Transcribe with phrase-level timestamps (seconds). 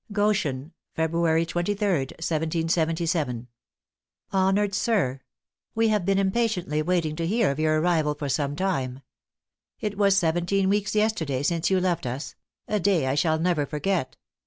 [0.11, 3.47] "Goshen, February 23d, 1777.
[4.33, 5.21] "Honored Sir
[5.75, 9.01] "We have been impatiently waiting to hear of your arrival for some time.
[9.79, 12.33] It was seventeen weeks yesterday since you left us
[12.67, 14.17] a day I shall never forget.